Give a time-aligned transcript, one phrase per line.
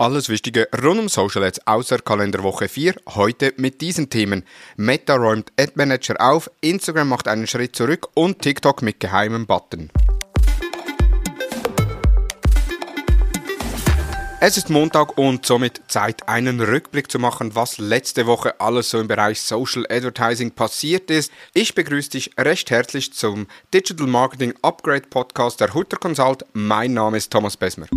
[0.00, 2.94] Alles Wichtige rund um Social Ads außer Kalenderwoche 4.
[3.16, 4.44] Heute mit diesen Themen.
[4.76, 9.90] Meta räumt Ad Manager auf, Instagram macht einen Schritt zurück und TikTok mit geheimem Button.
[14.40, 19.00] Es ist Montag und somit Zeit, einen Rückblick zu machen, was letzte Woche alles so
[19.00, 21.32] im Bereich Social Advertising passiert ist.
[21.54, 26.44] Ich begrüße dich recht herzlich zum Digital Marketing Upgrade Podcast der Hutter Consult.
[26.52, 27.88] Mein Name ist Thomas Besmer.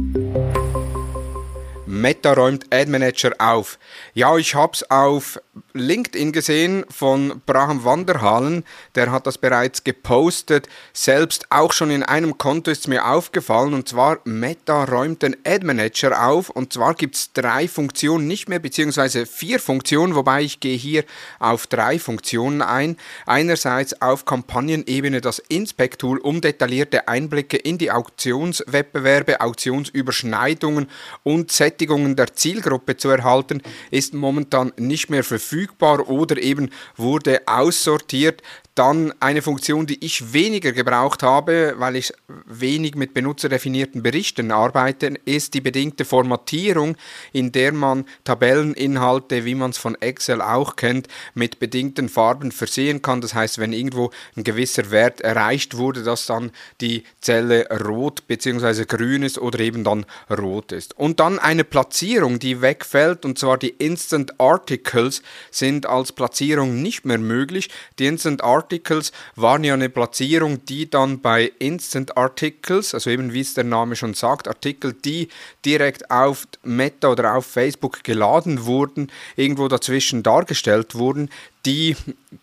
[1.92, 3.78] Meta räumt Ad Manager auf.
[4.14, 5.42] Ja, ich habe es auf
[5.74, 8.64] LinkedIn gesehen von Braham Wanderhalen,
[8.96, 10.70] der hat das bereits gepostet.
[10.94, 15.66] Selbst auch schon in einem Konto ist mir aufgefallen und zwar Meta räumt den Ad
[15.66, 20.62] Manager auf und zwar gibt es drei Funktionen nicht mehr, beziehungsweise vier Funktionen, wobei ich
[20.62, 21.04] gehe hier
[21.40, 22.96] auf drei Funktionen ein.
[23.26, 30.90] Einerseits auf Kampagnenebene das Inspect-Tool, um detaillierte Einblicke in die Auktionswettbewerbe, Auktionsüberschneidungen
[31.24, 38.44] und Sättigungen der Zielgruppe zu erhalten, ist momentan nicht mehr verfügbar oder eben wurde aussortiert.
[38.74, 42.14] Dann eine Funktion, die ich weniger gebraucht habe, weil ich
[42.46, 46.96] wenig mit benutzerdefinierten Berichten arbeite, ist die bedingte Formatierung,
[47.34, 53.02] in der man Tabelleninhalte, wie man es von Excel auch kennt, mit bedingten Farben versehen
[53.02, 53.20] kann.
[53.20, 58.86] Das heißt, wenn irgendwo ein gewisser Wert erreicht wurde, dass dann die Zelle rot bzw.
[58.86, 60.98] grün ist oder eben dann rot ist.
[60.98, 67.04] Und dann eine Platzierung, die wegfällt, und zwar die Instant Articles sind als Platzierung nicht
[67.04, 67.70] mehr möglich.
[68.00, 73.34] Die Instant Articles Articles waren ja eine Platzierung, die dann bei Instant Articles, also eben
[73.34, 75.30] wie es der Name schon sagt, Artikel, die
[75.66, 81.30] direkt auf Meta oder auf Facebook geladen wurden, irgendwo dazwischen dargestellt wurden,
[81.66, 81.96] die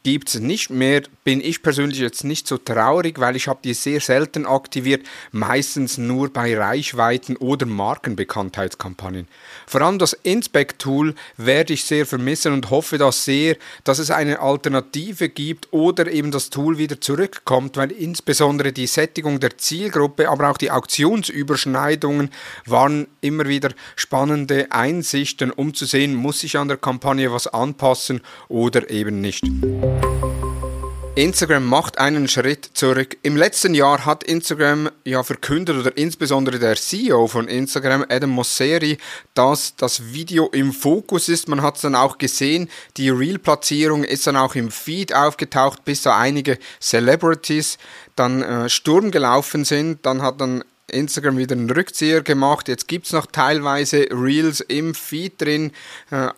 [0.03, 1.03] gibt es nicht mehr.
[1.25, 5.99] Bin ich persönlich jetzt nicht so traurig, weil ich habe die sehr selten aktiviert, meistens
[5.99, 9.29] nur bei Reichweiten oder Markenbekanntheitskampagnen.
[9.67, 14.41] Vor allem das Inspect-Tool werde ich sehr vermissen und hoffe das sehr, dass es eine
[14.41, 20.51] Alternative gibt oder eben das Tool wieder zurückkommt, weil insbesondere die Sättigung der Zielgruppe, aber
[20.51, 22.31] auch die Auktionsüberschneidungen
[22.67, 28.23] waren immer wieder spannende Einsichten, um zu sehen, muss ich an der Kampagne was anpassen
[28.49, 29.45] oder eben eben nicht.
[31.15, 33.17] Instagram macht einen Schritt zurück.
[33.23, 38.99] Im letzten Jahr hat Instagram ja verkündet oder insbesondere der CEO von Instagram, Adam Mosseri,
[39.35, 41.49] dass das Video im Fokus ist.
[41.49, 42.71] Man hat es dann auch gesehen.
[42.97, 47.79] Die Reel-Platzierung ist dann auch im Feed aufgetaucht, bis so einige Celebrities
[48.15, 50.07] dann äh, Sturm gelaufen sind.
[50.07, 52.69] Dann hat dann Instagram wieder einen Rückzieher gemacht.
[52.69, 55.73] Jetzt gibt es noch teilweise Reels im Feed drin.
[56.13, 56.29] Äh,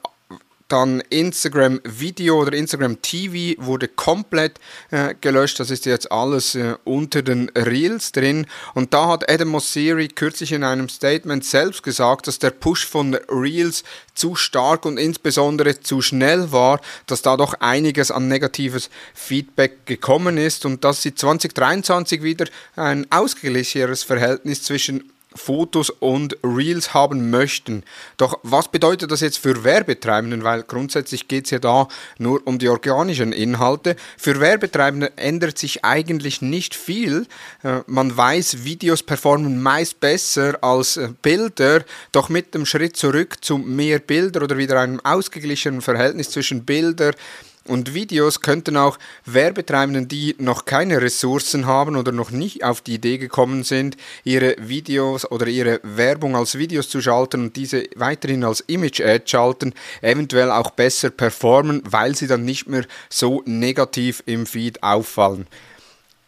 [0.73, 4.59] dann Instagram Video oder Instagram TV wurde komplett
[4.91, 5.61] äh, gelöscht.
[5.61, 8.47] Das ist jetzt alles äh, unter den Reels drin.
[8.75, 13.15] Und da hat Adam Mosseri kürzlich in einem Statement selbst gesagt, dass der Push von
[13.29, 19.87] Reels zu stark und insbesondere zu schnell war, dass da doch einiges an negatives Feedback
[19.87, 27.31] gekommen ist und dass sie 2023 wieder ein ausgeglicheneres Verhältnis zwischen Fotos und Reels haben
[27.31, 27.85] möchten.
[28.17, 30.45] Doch was bedeutet das jetzt für Werbetreibenden?
[30.45, 33.97] Weil grundsätzlich geht es ja da nur um die organischen Inhalte.
[34.19, 37.27] Für Werbetreibende ändert sich eigentlich nicht viel.
[37.63, 43.45] Äh, man weiß, Videos performen meist besser als äh, Bilder, doch mit dem Schritt zurück
[43.45, 47.13] zu mehr Bilder oder wieder einem ausgeglichenen Verhältnis zwischen Bilder,
[47.71, 52.95] und Videos könnten auch Werbetreibenden, die noch keine Ressourcen haben oder noch nicht auf die
[52.95, 58.45] Idee gekommen sind, ihre Videos oder ihre Werbung als Videos zu schalten und diese weiterhin
[58.45, 59.73] als Image-Ad schalten,
[60.03, 65.47] eventuell auch besser performen, weil sie dann nicht mehr so negativ im Feed auffallen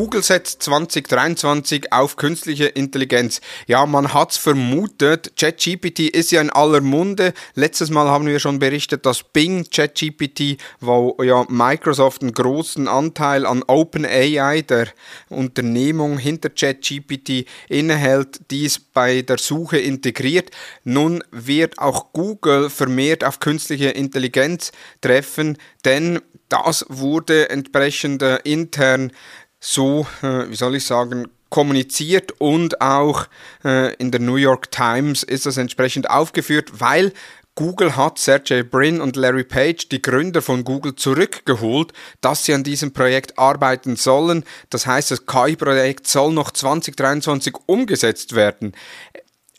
[0.00, 3.42] Google setzt 2023 auf künstliche Intelligenz.
[3.66, 5.32] Ja, man hat's vermutet.
[5.36, 7.34] ChatGPT ist ja in aller Munde.
[7.54, 13.44] Letztes Mal haben wir schon berichtet, dass Bing ChatGPT, wo ja Microsoft einen großen Anteil
[13.44, 14.88] an OpenAI, der
[15.28, 20.50] Unternehmung hinter ChatGPT, innehält, dies bei der Suche integriert.
[20.82, 29.12] Nun wird auch Google vermehrt auf künstliche Intelligenz treffen, denn das wurde entsprechend äh, intern
[29.60, 33.26] so, äh, wie soll ich sagen, kommuniziert und auch
[33.64, 37.12] äh, in der New York Times ist das entsprechend aufgeführt, weil
[37.56, 42.64] Google hat Sergey Brin und Larry Page, die Gründer von Google, zurückgeholt, dass sie an
[42.64, 44.44] diesem Projekt arbeiten sollen.
[44.70, 48.72] Das heißt, das KI-Projekt soll noch 2023 umgesetzt werden.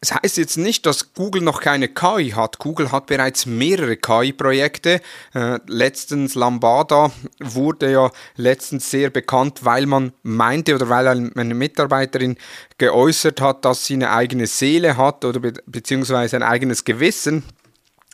[0.03, 2.57] Es heißt jetzt nicht, dass Google noch keine KI hat.
[2.57, 4.99] Google hat bereits mehrere KI-Projekte.
[5.35, 12.37] Äh, letztens Lambada wurde ja letztens sehr bekannt, weil man meinte oder weil eine Mitarbeiterin
[12.79, 17.43] geäußert hat, dass sie eine eigene Seele hat oder be beziehungsweise ein eigenes Gewissen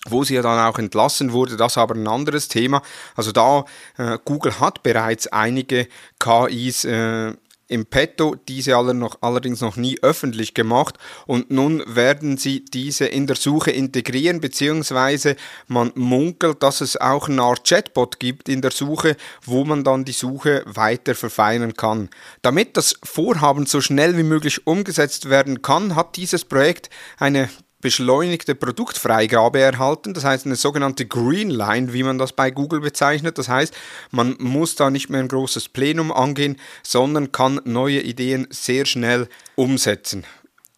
[0.10, 2.82] wo sie ja dann auch entlassen wurde, das aber ein anderes Thema.
[3.16, 3.66] Also da,
[3.98, 7.34] äh, Google hat bereits einige KIs äh,
[7.68, 13.28] im Petto, diese noch, allerdings noch nie öffentlich gemacht und nun werden sie diese in
[13.28, 15.36] der Suche integrieren, beziehungsweise
[15.68, 20.06] man munkelt, dass es auch eine Art Chatbot gibt in der Suche, wo man dann
[20.06, 22.10] die Suche weiter verfeinern kann.
[22.42, 27.50] Damit das Vorhaben so schnell wie möglich umgesetzt werden kann, hat dieses Projekt eine
[27.82, 33.38] beschleunigte Produktfreigabe erhalten, das heißt eine sogenannte Green Line, wie man das bei Google bezeichnet.
[33.38, 33.74] Das heißt,
[34.12, 39.28] man muss da nicht mehr ein großes Plenum angehen, sondern kann neue Ideen sehr schnell
[39.56, 40.26] umsetzen.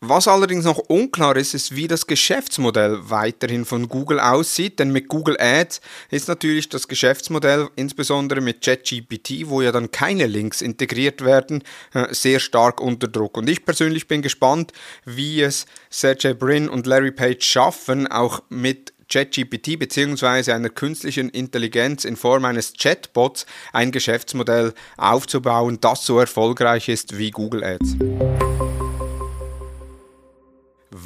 [0.02, 5.10] Was allerdings noch unklar ist, ist, wie das Geschäftsmodell weiterhin von Google aussieht, denn mit
[5.10, 11.26] Google Ads ist natürlich das Geschäftsmodell, insbesondere mit ChatGPT, wo ja dann keine Links integriert
[11.26, 13.36] werden, äh, sehr stark unter Druck.
[13.36, 14.72] Und ich persönlich bin gespannt,
[15.04, 20.54] wie es Sergey Brin und Larry Page schaffen, auch mit ChatGPT bzw.
[20.54, 27.32] einer künstlichen Intelligenz in Form eines Chatbots ein Geschäftsmodell aufzubauen, das so erfolgreich ist wie
[27.32, 27.98] Google Ads.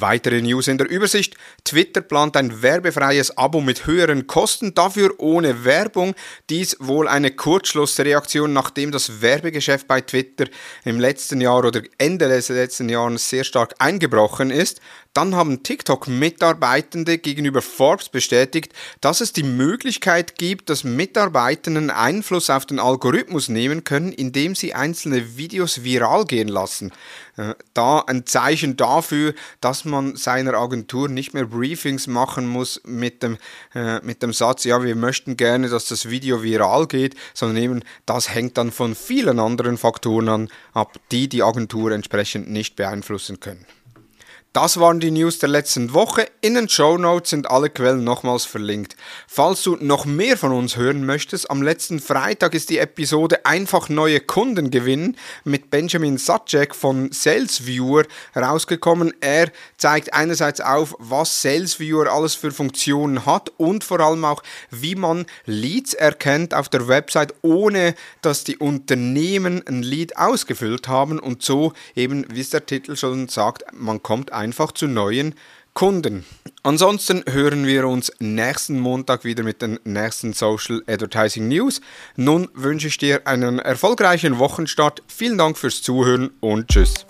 [0.00, 1.36] Weitere News in der Übersicht.
[1.64, 6.14] Twitter plant ein werbefreies Abo mit höheren Kosten, dafür ohne Werbung.
[6.50, 10.46] Dies wohl eine Kurzschlussreaktion, nachdem das Werbegeschäft bei Twitter
[10.84, 14.80] im letzten Jahr oder Ende des letzten Jahres sehr stark eingebrochen ist.
[15.14, 22.66] Dann haben TikTok-Mitarbeitende gegenüber Forbes bestätigt, dass es die Möglichkeit gibt, dass Mitarbeitenden Einfluss auf
[22.66, 26.90] den Algorithmus nehmen können, indem sie einzelne Videos viral gehen lassen.
[27.36, 33.22] Äh, da ein Zeichen dafür, dass man seiner Agentur nicht mehr Briefings machen muss mit
[33.22, 33.38] dem,
[33.74, 37.82] äh, mit dem Satz, ja, wir möchten gerne, dass das Video viral geht, sondern eben
[38.06, 43.40] das hängt dann von vielen anderen Faktoren an, ab, die die Agentur entsprechend nicht beeinflussen
[43.40, 43.66] können.
[44.54, 46.28] Das waren die News der letzten Woche.
[46.40, 48.94] In den Show Notes sind alle Quellen nochmals verlinkt.
[49.26, 53.88] Falls du noch mehr von uns hören möchtest, am letzten Freitag ist die Episode Einfach
[53.88, 58.04] neue Kunden gewinnen mit Benjamin Satchek von SalesViewer
[58.36, 59.12] rausgekommen.
[59.20, 64.94] Er zeigt einerseits auf, was SalesViewer alles für Funktionen hat und vor allem auch, wie
[64.94, 71.42] man Leads erkennt auf der Website, ohne dass die Unternehmen ein Lead ausgefüllt haben und
[71.42, 75.34] so eben, wie es der Titel schon sagt, man kommt einfach zu neuen
[75.72, 76.24] Kunden.
[76.62, 81.80] Ansonsten hören wir uns nächsten Montag wieder mit den nächsten Social Advertising News.
[82.14, 85.02] Nun wünsche ich dir einen erfolgreichen Wochenstart.
[85.08, 87.06] Vielen Dank fürs Zuhören und tschüss.